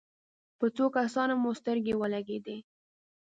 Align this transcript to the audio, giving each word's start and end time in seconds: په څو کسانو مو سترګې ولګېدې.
په 0.59 0.65
څو 0.75 0.85
کسانو 0.97 1.33
مو 1.41 1.51
سترګې 1.59 1.93
ولګېدې. 1.97 2.57